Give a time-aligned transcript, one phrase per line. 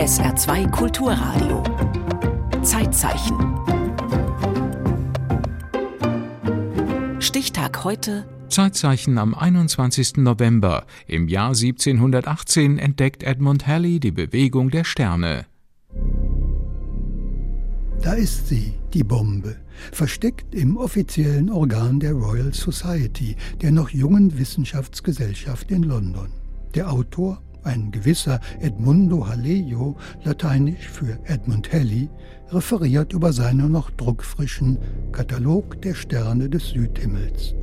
[0.00, 1.62] SR2 Kulturradio.
[2.62, 3.36] Zeitzeichen.
[7.20, 8.24] Stichtag heute.
[8.48, 10.16] Zeitzeichen am 21.
[10.16, 10.86] November.
[11.06, 15.44] Im Jahr 1718 entdeckt Edmund Halley die Bewegung der Sterne.
[18.00, 19.56] Da ist sie, die Bombe,
[19.92, 26.32] versteckt im offiziellen Organ der Royal Society, der noch jungen Wissenschaftsgesellschaft in London.
[26.74, 32.08] Der Autor, ein gewisser Edmundo Halejo, lateinisch für Edmund Halley,
[32.50, 34.78] referiert über seinen noch druckfrischen
[35.12, 37.54] Katalog der Sterne des Südhimmels.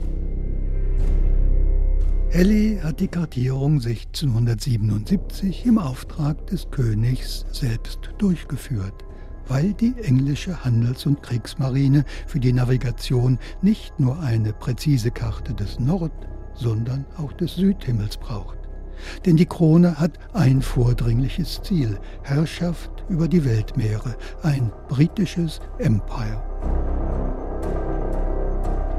[2.34, 9.08] Halley hat die Kartierung 1677 im Auftrag des Königs selbst durchgeführt
[9.48, 15.80] weil die englische Handels- und Kriegsmarine für die Navigation nicht nur eine präzise Karte des
[15.80, 18.58] Nord-, sondern auch des Südhimmels braucht.
[19.26, 26.42] Denn die Krone hat ein vordringliches Ziel, Herrschaft über die Weltmeere, ein britisches Empire.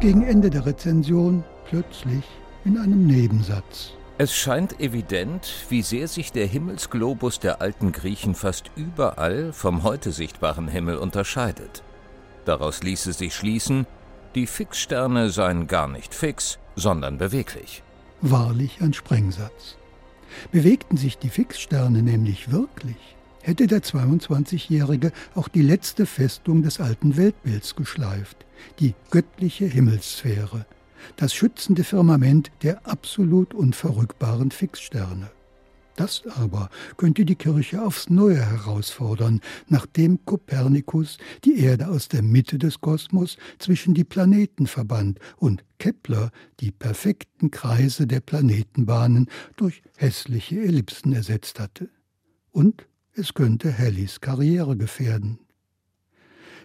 [0.01, 2.25] Gegen Ende der Rezension plötzlich
[2.65, 3.93] in einem Nebensatz.
[4.21, 10.11] Es scheint evident, wie sehr sich der Himmelsglobus der alten Griechen fast überall vom heute
[10.11, 11.85] sichtbaren Himmel unterscheidet.
[12.45, 13.87] Daraus ließe sich schließen,
[14.35, 17.83] die Fixsterne seien gar nicht fix, sondern beweglich.
[18.21, 19.79] Wahrlich ein Sprengsatz.
[20.53, 27.17] Bewegten sich die Fixsterne nämlich wirklich, hätte der 22-Jährige auch die letzte Festung des alten
[27.17, 28.45] Weltbilds geschleift,
[28.81, 30.67] die göttliche Himmelssphäre,
[31.17, 35.31] das schützende Firmament der absolut unverrückbaren Fixsterne.
[35.99, 42.57] Das aber könnte die Kirche aufs Neue herausfordern, nachdem Kopernikus die Erde aus der Mitte
[42.57, 50.61] des Kosmos zwischen die Planeten verband und Kepler die perfekten Kreise der Planetenbahnen durch hässliche
[50.61, 51.89] Ellipsen ersetzt hatte.
[52.53, 55.41] Und es könnte Halleys Karriere gefährden.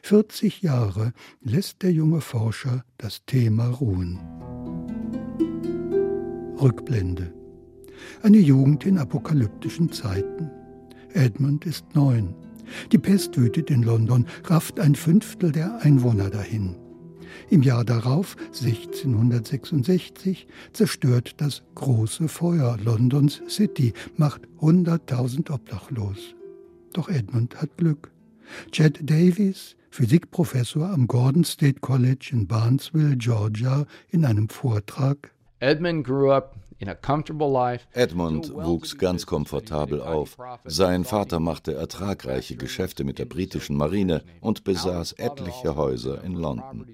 [0.03, 4.19] 40 Jahre lässt der junge Forscher das Thema ruhen.
[6.61, 7.42] Rückblende.
[8.21, 10.49] Eine Jugend in apokalyptischen Zeiten.
[11.13, 12.33] Edmund ist neun.
[12.91, 16.75] Die Pest wütet in London, rafft ein Fünftel der Einwohner dahin.
[17.49, 26.35] Im Jahr darauf, 1666, zerstört das große Feuer Londons City, macht 100.000 obdachlos.
[26.93, 28.11] Doch Edmund hat Glück.
[28.71, 35.31] Chad Davies, Physikprofessor am Gordon State College in Barnesville, Georgia, in einem Vortrag.
[35.59, 36.05] Edmund
[37.91, 40.37] Edmund wuchs ganz komfortabel auf.
[40.65, 46.85] Sein Vater machte ertragreiche Geschäfte mit der britischen Marine und besaß etliche Häuser in London.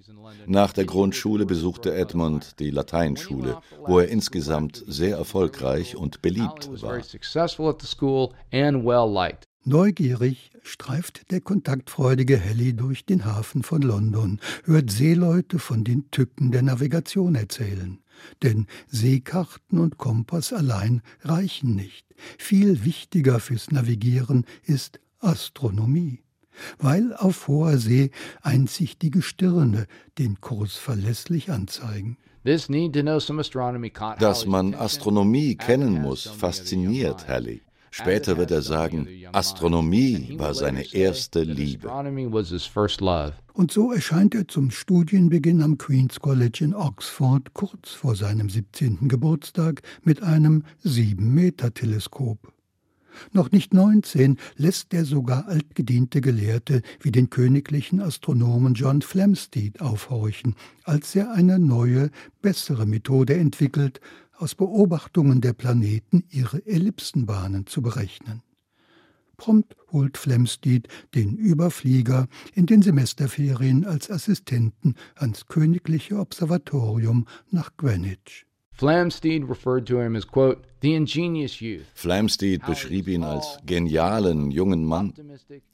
[0.45, 7.01] Nach der Grundschule besuchte Edmund die Lateinschule, wo er insgesamt sehr erfolgreich und beliebt war.
[9.69, 16.51] Neugierig streift der kontaktfreudige Halley durch den Hafen von London, hört Seeleute von den Tücken
[16.51, 17.99] der Navigation erzählen.
[18.41, 22.07] Denn Seekarten und Kompass allein reichen nicht.
[22.39, 26.23] Viel wichtiger fürs Navigieren ist Astronomie
[26.77, 29.87] weil auf hoher See einzig die Gestirne
[30.17, 32.17] den Kurs verlässlich anzeigen.
[32.43, 32.67] Dass
[34.45, 37.61] man Astronomie kennen muss, fasziniert Halley.
[37.91, 41.89] Später wird er sagen, Astronomie war seine erste Liebe.
[43.53, 49.07] Und so erscheint er zum Studienbeginn am Queen's College in Oxford kurz vor seinem 17.
[49.07, 52.53] Geburtstag mit einem 7-Meter-Teleskop.
[53.33, 60.55] Noch nicht 19 lässt der sogar altgediente Gelehrte wie den königlichen Astronomen John Flamsteed aufhorchen,
[60.83, 62.11] als er eine neue,
[62.41, 63.99] bessere Methode entwickelt,
[64.39, 68.41] aus Beobachtungen der Planeten ihre Ellipsenbahnen zu berechnen.
[69.37, 78.45] Prompt holt Flamsteed den Überflieger in den Semesterferien als Assistenten ans Königliche Observatorium nach Greenwich.
[81.93, 85.13] Flamsteed beschrieb ihn als genialen jungen Mann.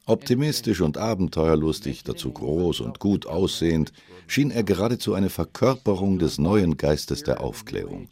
[0.07, 3.93] Optimistisch und abenteuerlustig, dazu groß und gut aussehend,
[4.25, 8.09] schien er geradezu eine Verkörperung des neuen Geistes der Aufklärung.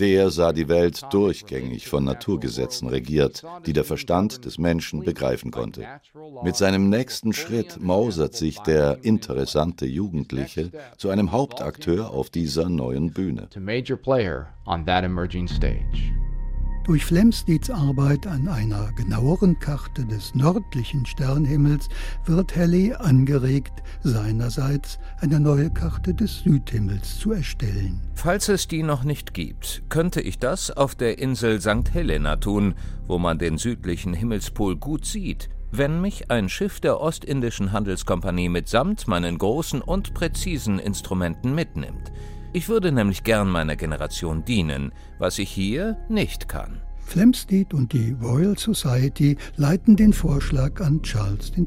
[0.00, 5.86] Der sah die Welt durchgängig von Naturgesetzen regiert, die der Verstand des Menschen begreifen konnte.
[6.42, 13.12] Mit seinem nächsten Schritt mausert sich der interessante Jugendliche zu einem Hauptakteur auf dieser neuen
[13.12, 13.48] Bühne.
[16.84, 21.88] Durch Flamsteeds Arbeit an einer genaueren Karte des nördlichen Sternhimmels
[22.24, 28.00] wird Halley angeregt, seinerseits eine neue Karte des Südhimmels zu erstellen.
[28.14, 31.92] Falls es die noch nicht gibt, könnte ich das auf der Insel St.
[31.92, 32.74] Helena tun,
[33.06, 39.06] wo man den südlichen Himmelspol gut sieht, wenn mich ein Schiff der Ostindischen Handelskompanie mitsamt
[39.06, 42.10] meinen großen und präzisen Instrumenten mitnimmt.
[42.52, 46.80] Ich würde nämlich gern meiner Generation dienen, was ich hier nicht kann.
[46.98, 51.66] Flamsteed und die Royal Society leiten den Vorschlag an Charles II.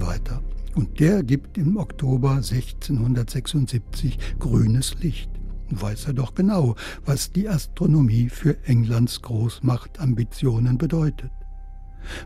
[0.00, 0.42] weiter.
[0.74, 5.30] Und der gibt im Oktober 1676 grünes Licht.
[5.70, 11.30] Weiß er doch genau, was die Astronomie für Englands Großmachtambitionen bedeutet.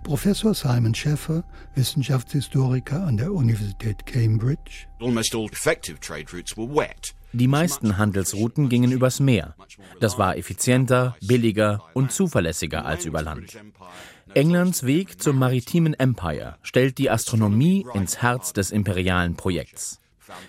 [0.03, 1.45] Professor Simon Scheffer,
[1.75, 4.87] Wissenschaftshistoriker an der Universität Cambridge.
[7.33, 9.55] Die meisten Handelsrouten gingen übers Meer.
[10.01, 13.59] Das war effizienter, billiger und zuverlässiger als über Land.
[14.35, 20.01] Englands Weg zum maritimen Empire stellt die Astronomie ins Herz des imperialen Projekts.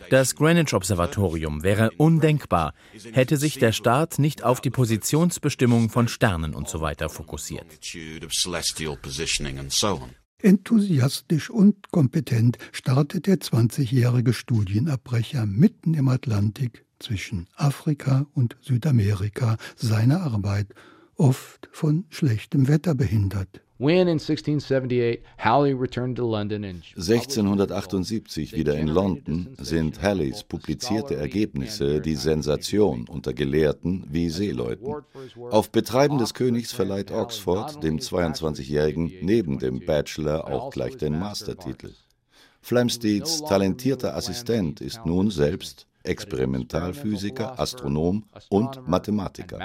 [0.10, 2.74] Das Greenwich Observatorium wäre undenkbar,
[3.14, 6.94] hätte sich der Staat nicht auf die Positionsbestimmung von Sternen usw.
[7.00, 7.66] So fokussiert.
[10.42, 20.22] Enthusiastisch und kompetent startet der 20-jährige Studienabbrecher mitten im Atlantik zwischen Afrika und Südamerika seine
[20.22, 20.68] Arbeit,
[21.16, 23.62] oft von schlechtem Wetter behindert.
[26.98, 34.96] 1678 wieder in London sind Halleys publizierte Ergebnisse die Sensation unter Gelehrten wie Seeleuten.
[35.50, 41.94] Auf Betreiben des Königs verleiht Oxford dem 22-Jährigen neben dem Bachelor auch gleich den Mastertitel.
[42.62, 49.58] Flamsteeds talentierter Assistent ist nun selbst Experimentalphysiker, Astronom und Mathematiker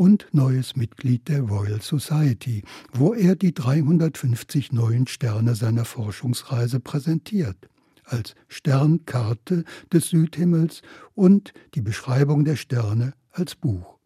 [0.00, 2.62] und neues Mitglied der Royal Society,
[2.94, 7.68] wo er die 350 neuen Sterne seiner Forschungsreise präsentiert,
[8.06, 9.62] als Sternkarte
[9.92, 10.80] des Südhimmels
[11.14, 13.98] und die Beschreibung der Sterne als Buch.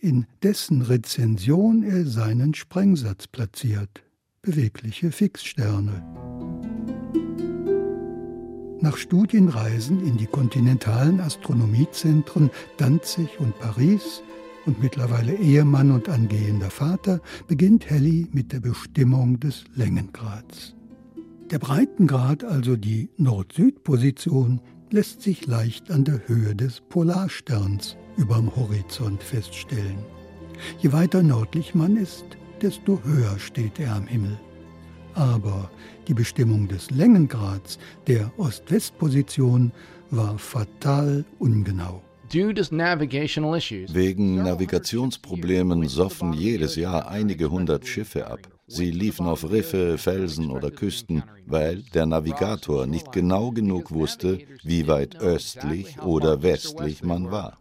[0.00, 4.02] In dessen Rezension er seinen Sprengsatz platziert,
[4.42, 6.02] bewegliche Fixsterne.
[8.80, 14.24] Nach Studienreisen in die kontinentalen Astronomiezentren Danzig und Paris
[14.66, 20.74] und mittlerweile Ehemann und angehender Vater, beginnt Halley mit der Bestimmung des Längengrads.
[21.50, 29.22] Der Breitengrad, also die Nord-Süd-Position, lässt sich leicht an der Höhe des Polarsterns überm Horizont
[29.22, 29.98] feststellen.
[30.78, 32.24] Je weiter nördlich man ist,
[32.62, 34.38] desto höher steht er am Himmel.
[35.14, 35.70] Aber
[36.08, 39.72] die Bestimmung des Längengrads der Ost-West-Position
[40.10, 42.02] war fatal ungenau.
[43.94, 48.40] Wegen Navigationsproblemen soffen jedes Jahr einige hundert Schiffe ab.
[48.66, 54.86] Sie liefen auf Riffe, Felsen oder Küsten, weil der Navigator nicht genau genug wusste, wie
[54.88, 57.58] weit östlich oder westlich man war.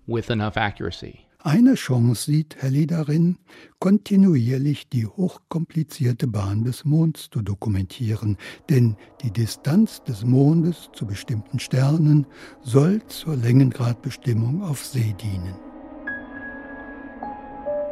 [1.46, 3.38] Eine Chance sieht Halley darin,
[3.80, 8.38] kontinuierlich die hochkomplizierte Bahn des Monds zu dokumentieren,
[8.70, 12.26] denn die Distanz des Mondes zu bestimmten Sternen
[12.62, 15.56] soll zur Längengradbestimmung auf See dienen.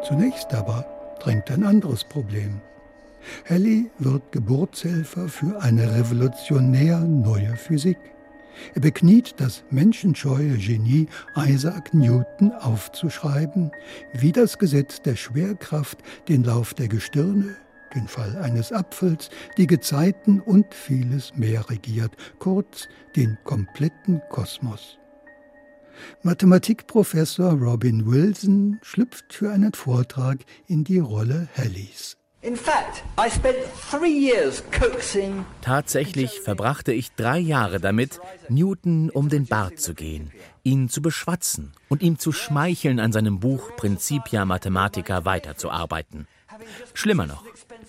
[0.07, 0.86] Zunächst aber
[1.19, 2.62] drängt ein anderes Problem.
[3.50, 7.97] Halley wird Geburtshelfer für eine revolutionär neue Physik.
[8.74, 13.71] Er bekniet das menschenscheue Genie Isaac Newton aufzuschreiben,
[14.13, 17.56] wie das Gesetz der Schwerkraft den Lauf der Gestirne,
[17.95, 24.97] den Fall eines Apfels, die Gezeiten und vieles mehr regiert, kurz den kompletten Kosmos.
[26.23, 32.20] Mathematikprofessor Robin Wilson schlüpft für einen Vortrag in die Rolle Halleys.
[35.62, 38.19] Tatsächlich verbrachte ich drei Jahre damit,
[38.50, 40.31] Newton um den Bart zu gehen,
[40.64, 46.28] ihn zu beschwatzen und ihm zu schmeicheln, an seinem Buch Principia Mathematica weiterzuarbeiten.
[46.95, 47.44] Schlimmer noch,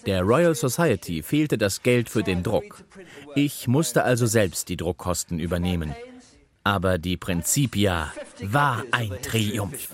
[0.05, 2.85] der Royal Society fehlte das Geld für den Druck.
[3.35, 5.95] Ich musste also selbst die Druckkosten übernehmen.
[6.63, 9.89] Aber die Principia war ein Triumph.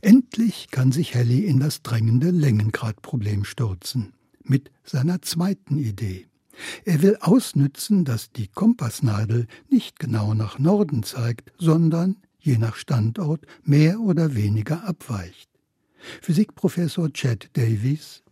[0.00, 4.12] Endlich kann sich Halley in das drängende Längengradproblem stürzen.
[4.42, 6.26] Mit seiner zweiten Idee.
[6.84, 13.46] Er will ausnützen, dass die Kompassnadel nicht genau nach Norden zeigt, sondern je nach Standort
[13.64, 15.50] mehr oder weniger abweicht.
[16.22, 18.22] Physikprofessor Chad Davies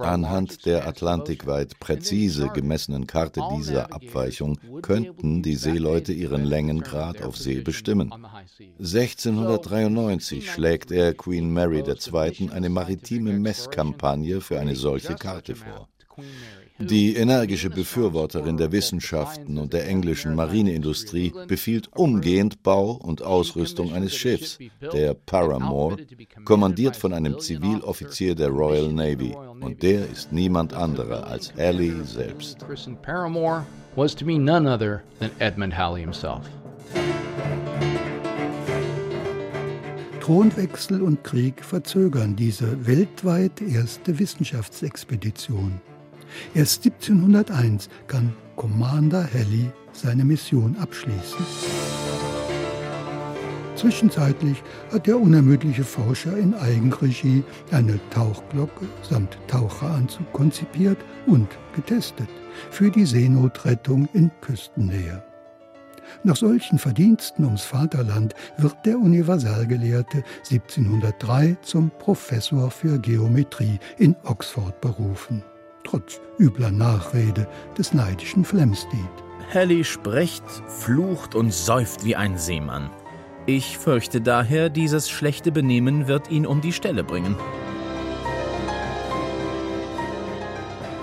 [0.00, 7.60] Anhand der atlantikweit präzise gemessenen Karte dieser Abweichung könnten die Seeleute ihren Längengrad auf See
[7.60, 8.12] bestimmen.
[8.78, 12.50] 1693 schlägt er Queen Mary II.
[12.50, 15.88] eine maritime Messkampagne für eine solche Karte vor.
[16.78, 24.14] Die energische Befürworterin der Wissenschaften und der englischen Marineindustrie befiehlt umgehend Bau und Ausrüstung eines
[24.14, 24.58] Schiffs,
[24.92, 25.96] der Paramore,
[26.44, 29.34] kommandiert von einem Ziviloffizier der Royal Navy.
[29.60, 32.58] Und der ist niemand anderer als Halley selbst.
[33.02, 33.64] Paramore
[33.96, 36.46] was to be none other than Edmund Halley himself.
[40.20, 45.80] Thronwechsel und Krieg verzögern diese weltweit erste Wissenschaftsexpedition.
[46.54, 51.46] Erst 1701 kann Commander Halley seine Mission abschließen.
[53.76, 62.28] Zwischenzeitlich hat der unermüdliche Forscher in Eigenregie eine Tauchglocke samt Taucheranzug konzipiert und getestet
[62.70, 65.22] für die Seenotrettung in Küstennähe.
[66.24, 74.80] Nach solchen Verdiensten ums Vaterland wird der Universalgelehrte 1703 zum Professor für Geometrie in Oxford
[74.80, 75.42] berufen
[75.86, 78.98] trotz übler Nachrede des neidischen Flamsteed.
[79.54, 82.90] Halley spricht, flucht und säuft wie ein Seemann.
[83.46, 87.36] Ich fürchte daher, dieses schlechte Benehmen wird ihn um die Stelle bringen.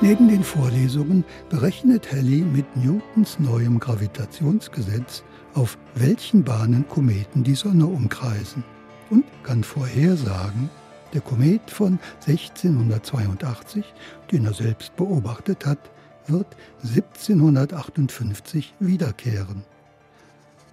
[0.01, 5.23] Neben den Vorlesungen berechnet Halley mit Newtons neuem Gravitationsgesetz,
[5.53, 8.65] auf welchen Bahnen Kometen die Sonne umkreisen
[9.09, 10.69] und kann vorhersagen,
[11.13, 13.85] der Komet von 1682,
[14.31, 15.91] den er selbst beobachtet hat,
[16.27, 16.47] wird
[16.83, 19.63] 1758 wiederkehren.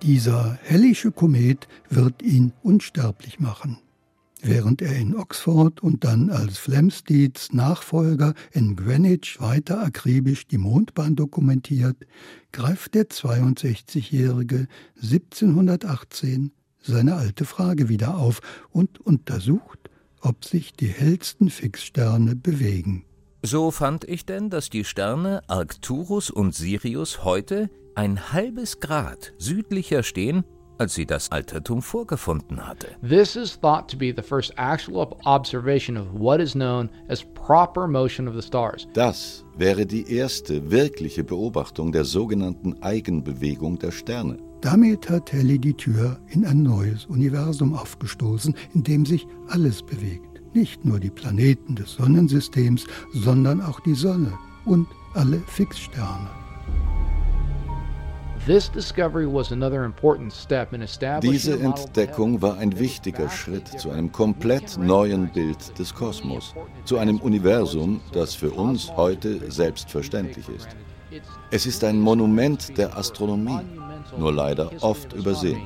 [0.03, 3.79] Dieser hellische Komet wird ihn unsterblich machen.
[4.43, 11.15] Während er in Oxford und dann als Flamsteeds Nachfolger in Greenwich weiter akribisch die Mondbahn
[11.15, 12.07] dokumentiert,
[12.51, 14.67] greift der 62-Jährige
[14.97, 19.80] 1718 seine alte Frage wieder auf und untersucht,
[20.21, 23.05] ob sich die hellsten Fixsterne bewegen.
[23.43, 30.03] So fand ich denn, dass die Sterne Arcturus und Sirius heute ein halbes Grad südlicher
[30.03, 30.45] stehen,
[30.81, 32.89] als sie das Altertum vorgefunden hatte.
[33.07, 37.87] This is thought to be the first actual observation of what is known as proper
[37.87, 38.89] motion of the stars.
[38.95, 44.39] Das wäre die erste wirkliche Beobachtung der sogenannten Eigenbewegung der Sterne.
[44.61, 50.43] Damit hat Halley die Tür in ein neues Universum aufgestoßen, in dem sich alles bewegt.
[50.53, 54.33] Nicht nur die Planeten des Sonnensystems, sondern auch die Sonne
[54.67, 56.29] und alle Fixsterne.
[61.23, 67.19] Diese Entdeckung war ein wichtiger Schritt zu einem komplett neuen Bild des Kosmos, zu einem
[67.21, 70.69] Universum, das für uns heute selbstverständlich ist.
[71.51, 73.59] Es ist ein Monument der Astronomie,
[74.19, 75.63] nur leider oft übersehen.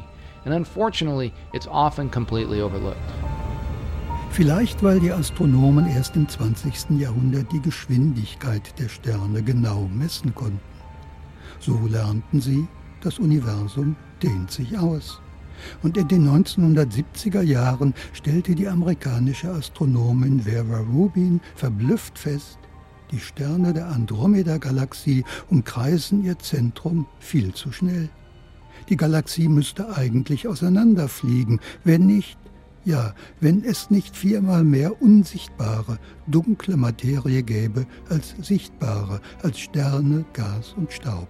[4.30, 6.98] Vielleicht weil die Astronomen erst im 20.
[6.98, 10.60] Jahrhundert die Geschwindigkeit der Sterne genau messen konnten.
[11.60, 12.66] So lernten sie,
[13.00, 15.20] das Universum dehnt sich aus.
[15.82, 22.58] Und in den 1970er Jahren stellte die amerikanische Astronomin Vera Rubin verblüfft fest,
[23.10, 28.08] die Sterne der Andromeda-Galaxie umkreisen ihr Zentrum viel zu schnell.
[28.88, 32.38] Die Galaxie müsste eigentlich auseinanderfliegen, wenn nicht,
[32.84, 40.74] ja, wenn es nicht viermal mehr unsichtbare, dunkle Materie gäbe als sichtbare, als Sterne, Gas
[40.76, 41.28] und Staub.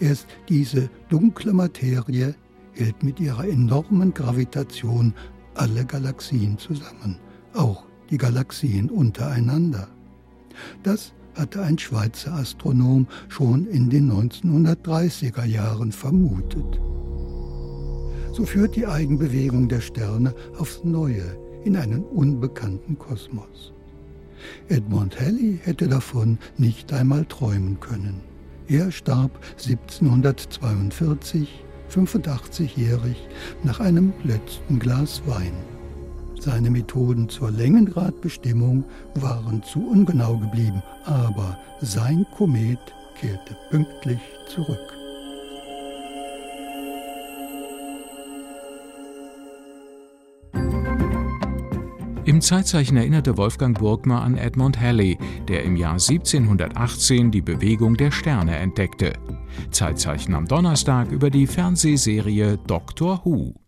[0.00, 2.34] Erst diese dunkle Materie
[2.72, 5.14] hält mit ihrer enormen Gravitation
[5.54, 7.18] alle Galaxien zusammen,
[7.54, 9.88] auch die Galaxien untereinander.
[10.82, 16.80] Das hatte ein Schweizer Astronom schon in den 1930er Jahren vermutet.
[18.32, 23.72] So führt die Eigenbewegung der Sterne aufs Neue in einen unbekannten Kosmos.
[24.68, 28.20] Edmund Halley hätte davon nicht einmal träumen können.
[28.68, 33.16] Er starb 1742, 85-jährig,
[33.62, 35.75] nach einem letzten Glas Wein.
[36.46, 38.84] Seine Methoden zur Längengradbestimmung
[39.16, 42.78] waren zu ungenau geblieben, aber sein Komet
[43.20, 44.78] kehrte pünktlich zurück.
[52.24, 58.12] Im Zeitzeichen erinnerte Wolfgang Burgmer an Edmund Halley, der im Jahr 1718 die Bewegung der
[58.12, 59.14] Sterne entdeckte.
[59.72, 63.65] Zeitzeichen am Donnerstag über die Fernsehserie Doctor Who.